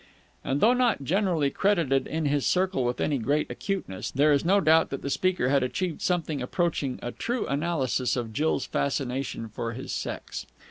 [0.43, 4.59] And though not generally credited in his circle with any great acuteness, there is no
[4.59, 9.73] doubt that the speaker had achieved something approaching a true analysis of Jill's fascination for
[9.73, 10.47] his sex.